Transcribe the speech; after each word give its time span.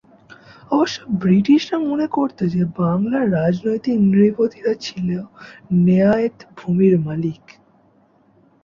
অবশ্য 0.71 0.97
ব্রিটিশরা 1.21 1.77
মনে 1.89 2.07
করত 2.07 2.39
যে 2.53 2.61
বাংলার 2.79 3.25
রাজনৈতিক 3.31 3.97
নৃপতিরা 4.11 4.73
ছিল 4.85 5.07
নেহায়েত 5.85 6.37
ভূমির 6.57 6.95
মালিক। 6.99 7.43